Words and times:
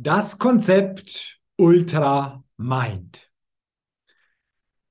Das 0.00 0.38
Konzept 0.38 1.40
Ultra 1.56 2.44
Mind. 2.56 3.32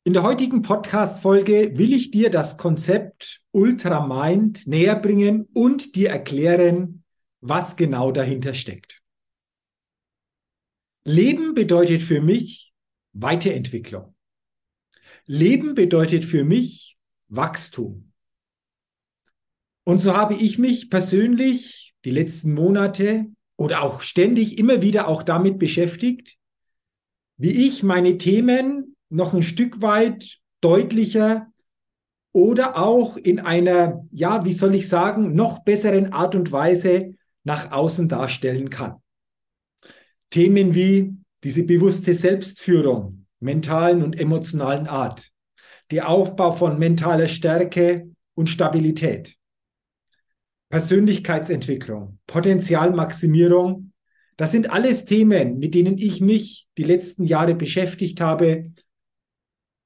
In 0.03 0.11
der 0.11 0.23
heutigen 0.23 0.63
Podcast-Folge 0.63 1.77
will 1.77 1.93
ich 1.93 2.11
dir 2.11 2.29
das 2.29 2.57
Konzept 2.57 3.41
Ultra 3.51 4.05
Mind 4.05 4.67
näher 4.67 4.99
bringen 4.99 5.47
und 5.53 5.95
dir 5.95 6.09
erklären, 6.09 7.05
was 7.39 7.77
genau 7.77 8.11
dahinter 8.11 8.53
steckt. 8.53 9.01
Leben 11.05 11.53
bedeutet 11.53 12.03
für 12.03 12.19
mich 12.19 12.73
Weiterentwicklung. 13.13 14.13
Leben 15.25 15.73
bedeutet 15.73 16.25
für 16.25 16.43
mich 16.43 16.97
Wachstum. 17.29 18.11
Und 19.85 19.99
so 19.99 20.17
habe 20.17 20.35
ich 20.35 20.57
mich 20.57 20.89
persönlich 20.89 21.95
die 22.03 22.11
letzten 22.11 22.53
Monate 22.53 23.27
oder 23.57 23.81
auch 23.81 24.01
ständig 24.01 24.57
immer 24.57 24.81
wieder 24.81 25.07
auch 25.07 25.23
damit 25.23 25.59
beschäftigt, 25.59 26.37
wie 27.37 27.67
ich 27.67 27.83
meine 27.83 28.17
Themen 28.17 28.95
noch 29.09 29.33
ein 29.33 29.43
Stück 29.43 29.81
weit 29.81 30.39
deutlicher 30.61 31.47
oder 32.31 32.77
auch 32.77 33.17
in 33.17 33.39
einer, 33.39 34.05
ja, 34.11 34.45
wie 34.45 34.53
soll 34.53 34.75
ich 34.75 34.87
sagen, 34.87 35.35
noch 35.35 35.63
besseren 35.63 36.13
Art 36.13 36.35
und 36.35 36.51
Weise 36.51 37.15
nach 37.43 37.71
außen 37.71 38.09
darstellen 38.09 38.69
kann. 38.69 39.01
Themen 40.29 40.75
wie 40.75 41.15
diese 41.43 41.63
bewusste 41.63 42.13
Selbstführung 42.13 43.25
mentalen 43.39 44.03
und 44.03 44.19
emotionalen 44.19 44.87
Art, 44.87 45.31
der 45.91 46.09
Aufbau 46.09 46.51
von 46.51 46.77
mentaler 46.79 47.27
Stärke 47.27 48.09
und 48.33 48.49
Stabilität, 48.49 49.36
Persönlichkeitsentwicklung, 50.69 52.19
Potenzialmaximierung, 52.27 53.93
das 54.37 54.51
sind 54.51 54.69
alles 54.69 55.05
Themen, 55.05 55.57
mit 55.57 55.73
denen 55.73 55.97
ich 55.97 56.21
mich 56.21 56.67
die 56.77 56.83
letzten 56.83 57.23
Jahre 57.23 57.55
beschäftigt 57.55 58.21
habe 58.21 58.71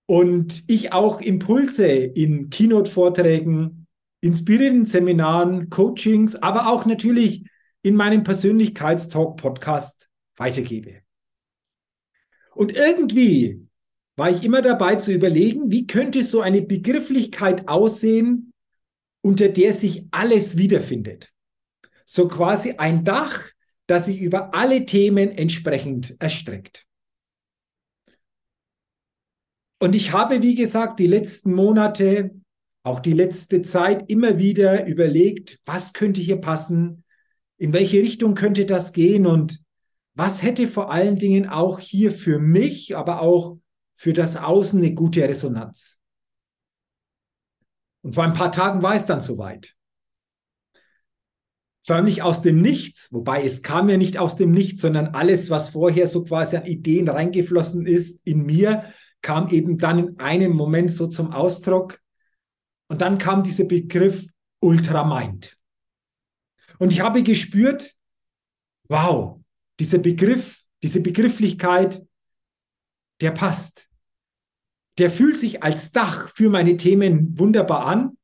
und 0.05 0.63
ich 0.67 0.91
auch 0.91 1.21
Impulse 1.21 1.87
in 1.87 2.49
Keynote-Vorträgen, 2.49 3.87
inspirierenden 4.19 4.85
Seminaren, 4.85 5.69
Coachings, 5.69 6.35
aber 6.35 6.67
auch 6.67 6.85
natürlich 6.85 7.45
in 7.81 7.95
meinem 7.95 8.23
Persönlichkeitstalk-Podcast 8.23 10.09
weitergebe. 10.35 11.01
Und 12.53 12.75
irgendwie 12.75 13.65
war 14.17 14.29
ich 14.29 14.43
immer 14.43 14.61
dabei 14.61 14.97
zu 14.97 15.13
überlegen, 15.13 15.71
wie 15.71 15.87
könnte 15.87 16.25
so 16.25 16.41
eine 16.41 16.61
Begrifflichkeit 16.61 17.69
aussehen, 17.69 18.50
unter 19.21 19.49
der 19.49 19.73
sich 19.73 20.05
alles 20.11 20.57
wiederfindet. 20.57 21.31
So 22.05 22.27
quasi 22.27 22.73
ein 22.77 23.03
Dach, 23.03 23.43
das 23.87 24.05
sich 24.05 24.19
über 24.19 24.53
alle 24.53 24.85
Themen 24.85 25.29
entsprechend 25.29 26.15
erstreckt. 26.19 26.85
Und 29.79 29.95
ich 29.95 30.11
habe, 30.11 30.41
wie 30.41 30.55
gesagt, 30.55 30.99
die 30.99 31.07
letzten 31.07 31.53
Monate, 31.53 32.35
auch 32.83 32.99
die 32.99 33.13
letzte 33.13 33.61
Zeit 33.61 34.09
immer 34.09 34.37
wieder 34.37 34.85
überlegt, 34.85 35.59
was 35.65 35.93
könnte 35.93 36.21
hier 36.21 36.37
passen, 36.37 37.03
in 37.57 37.73
welche 37.73 37.99
Richtung 37.99 38.35
könnte 38.35 38.65
das 38.65 38.93
gehen 38.93 39.25
und 39.25 39.59
was 40.13 40.43
hätte 40.43 40.67
vor 40.67 40.91
allen 40.91 41.15
Dingen 41.15 41.47
auch 41.47 41.79
hier 41.79 42.11
für 42.11 42.39
mich, 42.39 42.95
aber 42.95 43.21
auch 43.21 43.57
für 43.95 44.13
das 44.13 44.35
Außen 44.35 44.79
eine 44.79 44.93
gute 44.93 45.21
Resonanz. 45.23 45.97
Und 48.01 48.15
vor 48.15 48.23
ein 48.23 48.33
paar 48.33 48.51
Tagen 48.51 48.81
war 48.81 48.95
es 48.95 49.05
dann 49.05 49.21
soweit. 49.21 49.75
Förmlich 51.83 52.21
aus 52.21 52.41
dem 52.41 52.61
Nichts, 52.61 53.11
wobei 53.11 53.43
es 53.43 53.63
kam 53.63 53.89
ja 53.89 53.97
nicht 53.97 54.17
aus 54.17 54.35
dem 54.35 54.51
Nichts, 54.51 54.81
sondern 54.81 55.07
alles, 55.07 55.49
was 55.49 55.69
vorher 55.69 56.07
so 56.07 56.23
quasi 56.23 56.57
an 56.57 56.65
Ideen 56.65 57.09
reingeflossen 57.09 57.85
ist 57.85 58.21
in 58.23 58.43
mir, 58.45 58.93
kam 59.21 59.49
eben 59.49 59.77
dann 59.77 59.99
in 59.99 60.19
einem 60.19 60.53
Moment 60.53 60.91
so 60.91 61.07
zum 61.07 61.31
Ausdruck. 61.31 61.99
Und 62.87 63.01
dann 63.01 63.17
kam 63.17 63.43
dieser 63.43 63.65
Begriff 63.65 64.27
Ultramind. 64.59 65.57
Und 66.77 66.91
ich 66.91 67.01
habe 67.01 67.23
gespürt, 67.23 67.95
wow, 68.87 69.39
dieser 69.79 69.99
Begriff, 69.99 70.63
diese 70.83 71.01
Begrifflichkeit, 71.01 72.03
der 73.21 73.31
passt 73.31 73.87
der 74.97 75.11
fühlt 75.11 75.39
sich 75.39 75.63
als 75.63 75.91
Dach 75.91 76.29
für 76.29 76.49
meine 76.49 76.77
Themen 76.77 77.37
wunderbar 77.37 77.85
an. 77.85 78.17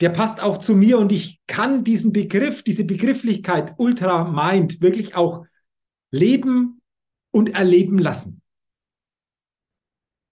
Der 0.00 0.10
passt 0.10 0.42
auch 0.42 0.58
zu 0.58 0.74
mir 0.74 0.98
und 0.98 1.12
ich 1.12 1.40
kann 1.46 1.84
diesen 1.84 2.12
Begriff, 2.12 2.62
diese 2.62 2.84
Begrifflichkeit 2.84 3.74
Ultra 3.78 4.24
Mind 4.24 4.80
wirklich 4.80 5.14
auch 5.14 5.46
leben 6.10 6.82
und 7.30 7.50
erleben 7.54 7.98
lassen. 7.98 8.42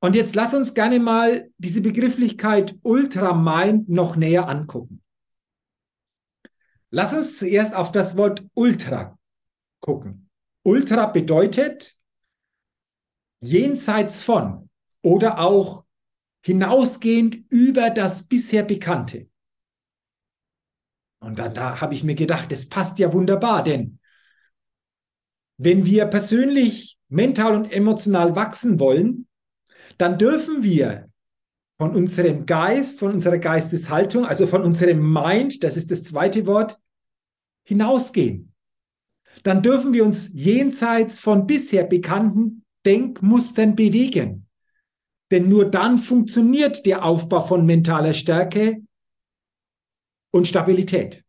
Und 0.01 0.17
jetzt 0.17 0.35
lass 0.35 0.53
uns 0.53 0.75
gerne 0.75 1.01
mal 1.01 1.51
diese 1.57 1.81
Begrifflichkeit 1.81 2.77
Ultra 2.83 3.33
Mind 3.33 3.89
noch 3.89 4.17
näher 4.17 4.49
angucken. 4.49 5.03
Lass 6.91 7.15
uns 7.15 7.39
zuerst 7.39 7.75
auf 7.75 7.91
das 7.91 8.17
Wort 8.17 8.45
Ultra 8.53 9.19
gucken. 9.81 10.29
Ultra 10.63 11.07
bedeutet 11.07 11.97
jenseits 13.41 14.23
von 14.23 14.64
oder 15.05 15.39
auch 15.39 15.85
hinausgehend 16.43 17.45
über 17.51 17.91
das 17.91 18.27
bisher 18.27 18.63
Bekannte. 18.63 19.29
Und 21.21 21.39
dann 21.39 21.55
da 21.55 21.81
habe 21.81 21.95
ich 21.95 22.03
mir 22.05 22.15
gedacht, 22.15 22.51
das 22.51 22.69
passt 22.69 22.99
ja 22.99 23.13
wunderbar, 23.13 23.63
denn 23.63 23.99
wenn 25.57 25.87
wir 25.87 26.07
persönlich, 26.07 26.99
mental 27.09 27.55
und 27.55 27.71
emotional 27.71 28.35
wachsen 28.35 28.81
wollen, 28.81 29.29
dann 29.99 30.19
dürfen 30.19 30.63
wir 30.63 31.09
von 31.79 31.95
unserem 31.95 32.47
Geist, 32.47 32.99
von 32.99 33.13
unserer 33.13 33.39
Geisteshaltung, 33.39 34.25
also 34.25 34.47
von 34.47 34.63
unserem 34.63 35.13
Mind, 35.13 35.63
das 35.63 35.77
ist 35.77 35.91
das 35.91 36.03
zweite 36.03 36.47
Wort, 36.47 36.79
hinausgehen. 37.63 38.53
Dann 39.43 39.63
dürfen 39.63 39.93
wir 39.93 40.05
uns 40.05 40.31
jenseits 40.33 41.21
von 41.21 41.47
bisher 41.47 41.85
bekannten 41.85 42.65
Denkmustern 42.87 43.77
bewegen. 43.77 44.45
Denn 45.31 45.49
nur 45.49 45.71
dann 45.71 45.99
funktioniert 45.99 46.87
der 46.87 47.05
Aufbau 47.05 47.41
von 47.41 47.65
mentaler 47.67 48.15
Stärke 48.15 48.83
und 50.31 50.47
Stabilität. 50.47 51.25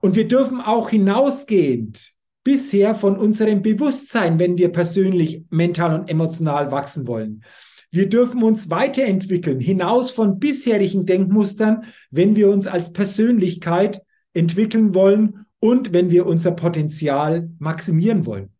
Und 0.00 0.16
wir 0.16 0.28
dürfen 0.28 0.60
auch 0.60 0.90
hinausgehend 0.90 2.12
bisher 2.44 2.94
von 2.94 3.16
unserem 3.16 3.62
Bewusstsein, 3.62 4.38
wenn 4.38 4.58
wir 4.58 4.70
persönlich, 4.70 5.44
mental 5.48 5.98
und 5.98 6.10
emotional 6.10 6.70
wachsen 6.70 7.06
wollen. 7.06 7.42
Wir 7.90 8.08
dürfen 8.08 8.42
uns 8.42 8.70
weiterentwickeln, 8.70 9.60
hinaus 9.60 10.10
von 10.10 10.38
bisherigen 10.38 11.06
Denkmustern, 11.06 11.84
wenn 12.10 12.36
wir 12.36 12.50
uns 12.50 12.66
als 12.66 12.92
Persönlichkeit 12.92 14.02
entwickeln 14.34 14.94
wollen 14.94 15.46
und 15.60 15.92
wenn 15.92 16.10
wir 16.10 16.26
unser 16.26 16.50
Potenzial 16.50 17.48
maximieren 17.58 18.26
wollen. 18.26 18.50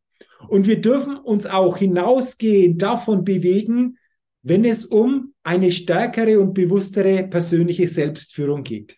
Und 0.48 0.66
wir 0.66 0.80
dürfen 0.80 1.16
uns 1.16 1.46
auch 1.46 1.76
hinausgehend 1.76 2.80
davon 2.80 3.24
bewegen, 3.24 3.98
wenn 4.44 4.64
es 4.66 4.84
um 4.84 5.34
eine 5.42 5.72
stärkere 5.72 6.38
und 6.38 6.52
bewusstere 6.52 7.24
persönliche 7.24 7.88
Selbstführung 7.88 8.62
geht. 8.62 8.96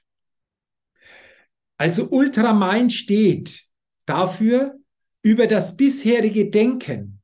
Also 1.78 2.08
Ultramind 2.10 2.92
steht 2.92 3.64
dafür, 4.06 4.76
über 5.22 5.46
das 5.46 5.76
bisherige 5.76 6.50
Denken, 6.50 7.20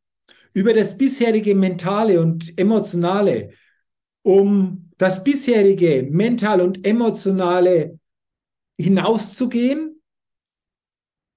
über 0.55 0.73
das 0.73 0.97
bisherige 0.97 1.55
mentale 1.55 2.21
und 2.21 2.59
emotionale, 2.59 3.51
um 4.23 4.91
das 4.99 5.23
bisherige 5.25 6.09
mental 6.11 6.61
und 6.61 6.87
emotionale 6.87 7.99
hinauszugehen, 8.79 10.01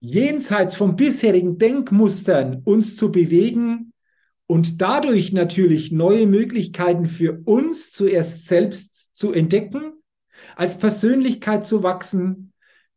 jenseits 0.02 0.76
von 0.76 0.96
bisherigen 0.96 1.58
Denkmustern 1.58 2.62
uns 2.64 2.96
zu 2.96 3.12
bewegen 3.12 3.92
und 4.48 4.82
dadurch 4.82 5.34
natürlich 5.34 5.92
neue 5.92 6.28
Möglichkeiten 6.28 7.08
für 7.08 7.42
uns 7.46 7.92
zuerst 7.92 8.46
selbst 8.46 9.16
zu 9.16 9.34
entdecken, 9.34 9.94
als 10.56 10.78
Persönlichkeit 10.78 11.66
zu 11.66 11.84
wachsen, 11.84 12.54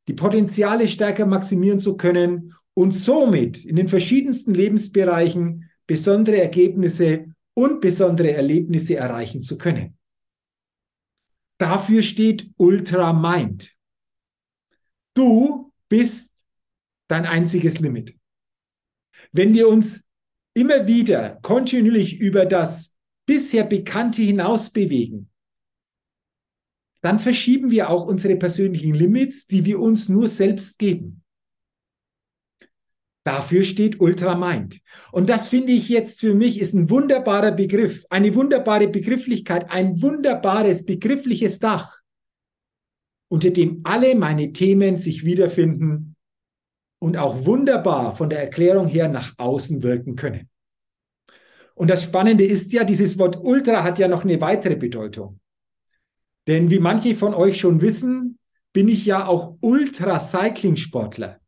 die 0.09 0.15
Potenziale 0.15 0.89
stärker 0.89 1.27
maximieren 1.27 1.81
zu 1.81 1.97
können 1.97 2.55
und 2.75 2.93
somit 2.93 3.65
in 3.65 3.77
den 3.77 3.89
verschiedensten 3.89 4.55
Lebensbereichen 4.55 5.71
besondere 5.87 6.41
Ergebnisse 6.41 7.35
und 7.55 7.81
besondere 7.81 8.33
Erlebnisse 8.33 8.97
erreichen 8.97 9.43
zu 9.43 9.59
können. 9.59 9.99
Dafür 11.59 12.03
steht 12.03 12.51
Ultra 12.57 13.13
Mind. 13.13 13.75
Du 15.15 15.73
bist 15.89 16.33
dein 17.09 17.27
einziges 17.27 17.81
Limit. 17.81 18.17
Wenn 19.33 19.53
wir 19.55 19.69
uns 19.69 20.05
immer 20.59 20.87
wieder 20.87 21.39
kontinuierlich 21.43 22.21
über 22.21 22.45
das 22.45 22.97
bisher 23.27 23.65
Bekannte 23.65 24.23
hinaus 24.23 24.71
bewegen, 24.71 25.31
dann 27.01 27.19
verschieben 27.19 27.71
wir 27.71 27.91
auch 27.91 28.07
unsere 28.07 28.37
persönlichen 28.37 28.93
Limits, 28.93 29.47
die 29.47 29.65
wir 29.65 29.79
uns 29.79 30.09
nur 30.09 30.27
selbst 30.27 30.79
geben. 30.79 31.23
Dafür 33.25 33.63
steht 33.63 34.01
Ultramind. 34.01 34.81
Und 35.13 35.29
das 35.29 35.49
finde 35.49 35.73
ich 35.73 35.89
jetzt 35.89 36.19
für 36.19 36.35
mich 36.35 36.59
ist 36.59 36.75
ein 36.75 36.91
wunderbarer 36.91 37.53
Begriff, 37.53 38.05
eine 38.11 38.35
wunderbare 38.35 38.89
Begrifflichkeit, 38.89 39.71
ein 39.71 40.03
wunderbares 40.03 40.85
begriffliches 40.85 41.59
Dach, 41.61 42.01
unter 43.31 43.51
dem 43.51 43.83
alle 43.85 44.17
meine 44.17 44.53
Themen 44.53 44.97
sich 44.97 45.25
wiederfinden 45.25 46.17
und 46.99 47.17
auch 47.17 47.47
wunderbar 47.47 48.17
von 48.17 48.31
der 48.31 48.41
Erklärung 48.41 48.87
her 48.87 49.09
nach 49.09 49.35
außen 49.37 49.83
wirken 49.83 50.17
können. 50.17 50.49
Und 51.75 51.89
das 51.89 52.03
Spannende 52.03 52.45
ist 52.45 52.73
ja, 52.73 52.83
dieses 52.83 53.19
Wort 53.19 53.39
Ultra 53.41 53.85
hat 53.85 53.99
ja 53.99 54.09
noch 54.09 54.25
eine 54.25 54.41
weitere 54.41 54.75
Bedeutung. 54.75 55.39
Denn 56.49 56.71
wie 56.71 56.81
manche 56.81 57.15
von 57.15 57.35
euch 57.35 57.61
schon 57.61 57.81
wissen, 57.81 58.39
bin 58.73 58.89
ich 58.89 59.07
ja 59.07 59.27
auch 59.27 59.57
Ultra-Cycling-Sportler. 59.61 61.39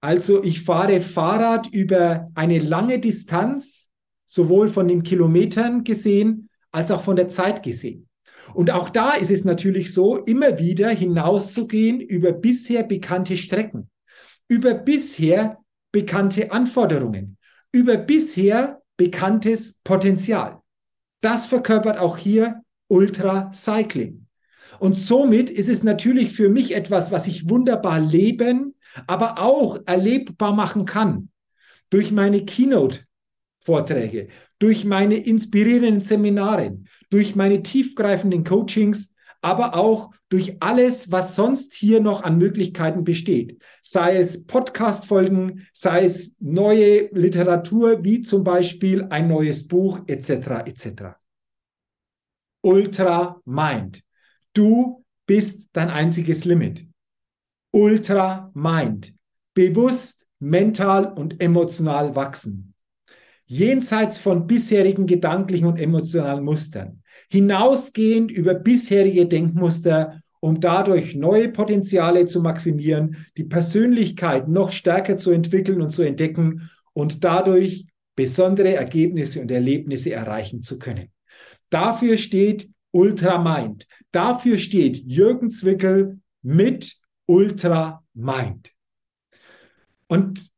Also 0.00 0.44
ich 0.44 0.62
fahre 0.62 1.00
Fahrrad 1.00 1.66
über 1.68 2.30
eine 2.34 2.58
lange 2.58 2.98
Distanz, 2.98 3.88
sowohl 4.26 4.68
von 4.68 4.86
den 4.86 5.02
Kilometern 5.02 5.82
gesehen 5.82 6.50
als 6.70 6.90
auch 6.90 7.00
von 7.00 7.16
der 7.16 7.28
Zeit 7.30 7.62
gesehen. 7.62 8.08
Und 8.54 8.70
auch 8.70 8.90
da 8.90 9.12
ist 9.12 9.30
es 9.30 9.44
natürlich 9.44 9.92
so, 9.92 10.16
immer 10.16 10.58
wieder 10.58 10.90
hinauszugehen 10.90 12.00
über 12.00 12.32
bisher 12.32 12.82
bekannte 12.82 13.36
Strecken 13.36 13.90
über 14.48 14.74
bisher 14.74 15.58
bekannte 15.92 16.50
Anforderungen, 16.50 17.36
über 17.72 17.96
bisher 17.96 18.82
bekanntes 18.96 19.78
Potenzial. 19.84 20.60
Das 21.20 21.46
verkörpert 21.46 21.98
auch 21.98 22.16
hier 22.16 22.62
Ultra 22.88 23.52
Cycling. 23.52 24.26
Und 24.78 24.94
somit 24.94 25.50
ist 25.50 25.68
es 25.68 25.82
natürlich 25.82 26.32
für 26.32 26.48
mich 26.48 26.74
etwas, 26.74 27.10
was 27.10 27.26
ich 27.26 27.48
wunderbar 27.48 28.00
leben, 28.00 28.74
aber 29.06 29.38
auch 29.38 29.78
erlebbar 29.86 30.52
machen 30.54 30.84
kann. 30.84 31.30
Durch 31.90 32.12
meine 32.12 32.44
Keynote-Vorträge, 32.44 34.28
durch 34.58 34.84
meine 34.84 35.16
inspirierenden 35.16 36.02
Seminare, 36.02 36.78
durch 37.10 37.34
meine 37.34 37.62
tiefgreifenden 37.62 38.44
Coachings, 38.44 39.12
aber 39.40 39.74
auch 39.74 40.10
durch 40.28 40.56
alles, 40.60 41.10
was 41.12 41.36
sonst 41.36 41.74
hier 41.74 42.00
noch 42.00 42.22
an 42.22 42.38
Möglichkeiten 42.38 43.04
besteht. 43.04 43.62
Sei 43.82 44.16
es 44.18 44.46
Podcast-Folgen, 44.46 45.66
sei 45.72 46.04
es 46.04 46.36
neue 46.40 47.08
Literatur, 47.12 48.04
wie 48.04 48.22
zum 48.22 48.44
Beispiel 48.44 49.06
ein 49.10 49.28
neues 49.28 49.66
Buch, 49.66 50.00
etc., 50.06 50.66
etc. 50.66 51.02
Ultra 52.62 53.40
Mind. 53.44 54.02
Du 54.52 55.04
bist 55.26 55.68
dein 55.72 55.90
einziges 55.90 56.44
Limit. 56.44 56.86
Ultra 57.70 58.50
Mind. 58.54 59.14
Bewusst, 59.54 60.26
mental 60.40 61.12
und 61.12 61.40
emotional 61.40 62.14
wachsen. 62.16 62.74
Jenseits 63.46 64.18
von 64.18 64.46
bisherigen 64.46 65.06
gedanklichen 65.06 65.66
und 65.66 65.78
emotionalen 65.78 66.44
Mustern 66.44 67.02
hinausgehend 67.30 68.30
über 68.30 68.54
bisherige 68.54 69.26
Denkmuster, 69.26 70.22
um 70.40 70.60
dadurch 70.60 71.14
neue 71.14 71.48
Potenziale 71.48 72.26
zu 72.26 72.40
maximieren, 72.40 73.26
die 73.36 73.44
Persönlichkeit 73.44 74.48
noch 74.48 74.70
stärker 74.70 75.18
zu 75.18 75.30
entwickeln 75.30 75.82
und 75.82 75.90
zu 75.90 76.02
entdecken 76.02 76.70
und 76.92 77.24
dadurch 77.24 77.86
besondere 78.14 78.74
Ergebnisse 78.74 79.40
und 79.40 79.50
Erlebnisse 79.50 80.12
erreichen 80.12 80.62
zu 80.62 80.78
können. 80.78 81.08
Dafür 81.70 82.18
steht 82.18 82.70
Ultramind. 82.90 83.86
Dafür 84.10 84.58
steht 84.58 84.96
Jürgen 85.06 85.50
Zwickel 85.50 86.20
mit 86.42 86.96
Ultramind. 87.26 88.72
Und 90.06 90.50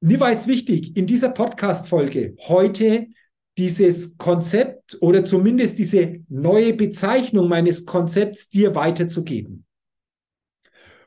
mir 0.00 0.20
war 0.20 0.30
es 0.30 0.46
wichtig, 0.46 0.96
in 0.96 1.06
dieser 1.06 1.28
Podcast-Folge 1.28 2.36
heute 2.48 3.08
dieses 3.56 4.18
Konzept 4.18 4.98
oder 5.00 5.24
zumindest 5.24 5.78
diese 5.78 6.20
neue 6.28 6.74
Bezeichnung 6.74 7.48
meines 7.48 7.86
Konzepts 7.86 8.50
dir 8.50 8.74
weiterzugeben. 8.74 9.64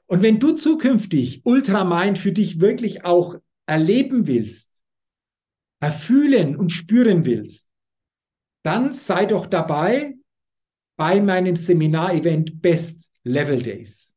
Und 0.07 0.23
wenn 0.23 0.39
du 0.39 0.53
zukünftig 0.53 1.45
Ultramind 1.45 2.17
für 2.17 2.31
dich 2.31 2.59
wirklich 2.59 3.05
auch 3.05 3.35
erleben 3.67 4.25
willst, 4.25 4.71
erfühlen 5.79 6.55
und 6.55 6.71
spüren 6.71 7.25
willst, 7.25 7.67
dann 8.63 8.91
sei 8.91 9.25
doch 9.27 9.45
dabei 9.45 10.17
bei 10.97 11.21
meinem 11.21 11.55
Seminarevent 11.55 12.61
Best 12.61 13.07
Level 13.23 13.61
Days. 13.61 14.11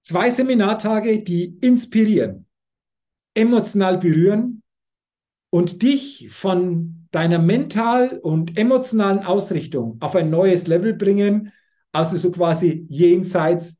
Zwei 0.00 0.30
Seminartage, 0.30 1.22
die 1.22 1.58
inspirieren, 1.60 2.46
emotional 3.34 3.98
berühren 3.98 4.57
und 5.50 5.82
dich 5.82 6.28
von 6.30 7.06
deiner 7.10 7.38
mental 7.38 8.18
und 8.18 8.58
emotionalen 8.58 9.20
Ausrichtung 9.20 9.96
auf 10.00 10.14
ein 10.14 10.30
neues 10.30 10.66
Level 10.66 10.94
bringen, 10.94 11.52
also 11.92 12.16
so 12.16 12.30
quasi 12.30 12.86
jenseits 12.88 13.78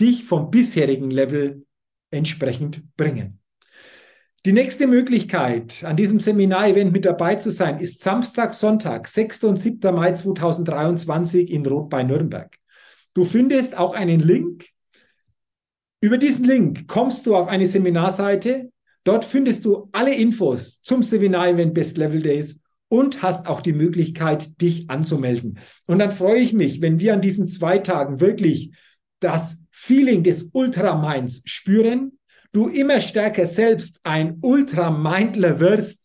dich 0.00 0.24
vom 0.24 0.50
bisherigen 0.50 1.10
Level 1.10 1.64
entsprechend 2.10 2.82
bringen. 2.96 3.40
Die 4.44 4.52
nächste 4.52 4.86
Möglichkeit, 4.86 5.84
an 5.84 5.96
diesem 5.96 6.20
Seminarevent 6.20 6.92
mit 6.92 7.06
dabei 7.06 7.36
zu 7.36 7.50
sein, 7.50 7.78
ist 7.80 8.02
Samstag, 8.02 8.52
Sonntag, 8.52 9.08
6. 9.08 9.44
und 9.44 9.56
7. 9.56 9.94
Mai 9.94 10.12
2023 10.12 11.50
in 11.50 11.64
Rot 11.64 11.88
bei 11.88 12.02
Nürnberg. 12.02 12.54
Du 13.14 13.24
findest 13.24 13.78
auch 13.78 13.94
einen 13.94 14.20
Link. 14.20 14.66
Über 16.02 16.18
diesen 16.18 16.44
Link 16.44 16.86
kommst 16.88 17.24
du 17.24 17.34
auf 17.34 17.48
eine 17.48 17.66
Seminarseite, 17.66 18.70
Dort 19.04 19.24
findest 19.24 19.64
du 19.64 19.88
alle 19.92 20.14
Infos 20.14 20.80
zum 20.82 21.02
Seminar-Event 21.02 21.74
Best 21.74 21.98
Level 21.98 22.22
Days 22.22 22.60
und 22.88 23.22
hast 23.22 23.46
auch 23.46 23.60
die 23.60 23.72
Möglichkeit, 23.72 24.60
dich 24.60 24.88
anzumelden. 24.88 25.58
Und 25.86 25.98
dann 25.98 26.10
freue 26.10 26.40
ich 26.40 26.52
mich, 26.52 26.80
wenn 26.80 27.00
wir 27.00 27.12
an 27.12 27.20
diesen 27.20 27.48
zwei 27.48 27.78
Tagen 27.78 28.20
wirklich 28.20 28.72
das 29.20 29.62
Feeling 29.70 30.22
des 30.22 30.50
Ultraminds 30.52 31.42
spüren, 31.44 32.18
du 32.52 32.68
immer 32.68 33.00
stärker 33.00 33.46
selbst 33.46 34.00
ein 34.04 34.38
Ultramindler 34.40 35.60
wirst 35.60 36.04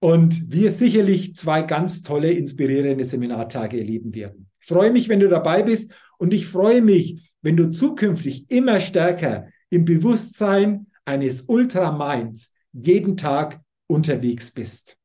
und 0.00 0.50
wir 0.52 0.70
sicherlich 0.70 1.34
zwei 1.34 1.62
ganz 1.62 2.02
tolle, 2.02 2.32
inspirierende 2.32 3.04
Seminartage 3.04 3.78
erleben 3.78 4.14
werden. 4.14 4.50
Ich 4.60 4.66
freue 4.66 4.90
mich, 4.90 5.08
wenn 5.08 5.20
du 5.20 5.28
dabei 5.28 5.62
bist 5.62 5.92
und 6.18 6.34
ich 6.34 6.46
freue 6.46 6.82
mich, 6.82 7.32
wenn 7.42 7.56
du 7.56 7.70
zukünftig 7.70 8.50
immer 8.50 8.80
stärker 8.80 9.48
im 9.70 9.84
Bewusstsein 9.84 10.86
eines 11.08 11.42
Ultraminds 11.42 12.52
jeden 12.72 13.16
Tag 13.16 13.60
unterwegs 13.88 14.52
bist. 14.52 14.96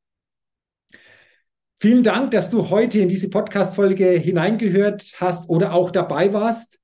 Vielen 1.80 2.02
Dank, 2.02 2.30
dass 2.30 2.50
du 2.50 2.70
heute 2.70 3.00
in 3.00 3.08
diese 3.08 3.30
Podcast-Folge 3.30 4.10
hineingehört 4.10 5.14
hast 5.16 5.48
oder 5.48 5.72
auch 5.72 5.90
dabei 5.90 6.32
warst. 6.32 6.78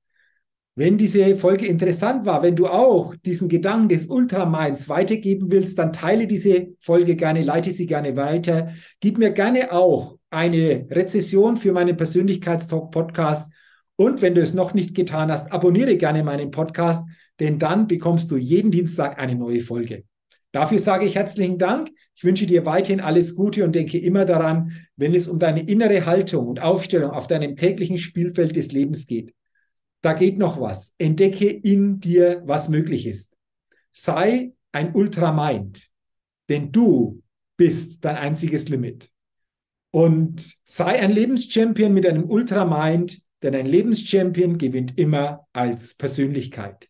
Wenn 0.75 0.97
diese 0.97 1.37
Folge 1.37 1.67
interessant 1.67 2.25
war, 2.25 2.43
wenn 2.43 2.57
du 2.57 2.67
auch 2.67 3.15
diesen 3.17 3.49
Gedanken 3.49 3.91
des 3.91 4.07
Ultraminds 4.07 4.89
weitergeben 4.89 5.51
willst, 5.51 5.79
dann 5.79 5.93
teile 5.93 6.27
diese 6.27 6.69
Folge 6.81 7.17
gerne, 7.17 7.43
leite 7.43 7.73
sie 7.73 7.87
gerne 7.87 8.17
weiter. 8.17 8.73
Gib 9.01 9.19
mir 9.19 9.33
gerne 9.33 9.73
auch 9.73 10.17
eine 10.31 10.87
Rezession 10.91 11.57
für 11.57 11.73
meinen 11.73 11.97
Persönlichkeitstalk-Podcast. 11.97 13.53
Und 13.97 14.23
wenn 14.23 14.35
du 14.35 14.41
es 14.41 14.55
noch 14.55 14.73
nicht 14.73 14.95
getan 14.95 15.31
hast, 15.31 15.53
abonniere 15.53 15.97
gerne 15.99 16.25
meinen 16.25 16.51
Podcast, 16.51 17.07
denn 17.41 17.59
dann 17.59 17.89
bekommst 17.89 18.31
du 18.31 18.37
jeden 18.37 18.71
Dienstag 18.71 19.19
eine 19.19 19.35
neue 19.35 19.61
Folge. 19.61 20.05
Dafür 20.53 20.79
sage 20.79 21.07
ich 21.07 21.15
herzlichen 21.15 21.59
Dank. 21.59 21.91
Ich 22.15 22.25
wünsche 22.25 22.47
dir 22.47 22.67
weiterhin 22.67 23.01
alles 23.01 23.35
Gute 23.35 23.65
und 23.65 23.75
denke 23.75 23.99
immer 23.99 24.25
daran, 24.25 24.73
wenn 24.97 25.15
es 25.15 25.29
um 25.29 25.39
deine 25.39 25.63
innere 25.63 26.05
Haltung 26.07 26.49
und 26.49 26.61
Aufstellung 26.61 27.13
auf 27.13 27.29
deinem 27.29 27.57
täglichen 27.57 27.99
Spielfeld 27.99 28.57
des 28.57 28.73
Lebens 28.73 29.07
geht. 29.07 29.33
Da 30.03 30.13
geht 30.13 30.39
noch 30.39 30.61
was. 30.61 30.95
Entdecke 30.99 31.49
in 31.49 32.01
dir, 32.01 32.43
was 32.45 32.69
möglich 32.69 33.07
ist. 33.07 33.37
Sei 33.93 34.53
ein 34.73 34.95
Ultramind, 34.95 35.89
denn 36.49 36.73
du 36.73 37.23
bist 37.57 38.05
dein 38.05 38.17
einziges 38.17 38.69
Limit. 38.69 39.11
Und 39.93 40.57
sei 40.65 41.01
ein 41.01 41.11
Lebenschampion 41.11 41.93
mit 41.93 42.07
einem 42.07 42.29
Ultramind, 42.29 43.21
denn 43.43 43.55
ein 43.55 43.67
Lebenschampion 43.67 44.59
gewinnt 44.59 44.99
immer 44.99 45.47
als 45.53 45.95
Persönlichkeit. 45.95 46.90